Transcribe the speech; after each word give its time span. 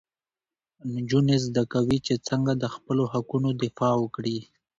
نجونې 0.93 1.37
زده 1.45 1.63
کوي 1.73 1.97
چې 2.05 2.13
څنګه 2.27 2.53
د 2.57 2.65
خپلو 2.75 3.03
حقونو 3.13 3.49
دفاع 3.63 3.93
وکړي. 3.99 4.37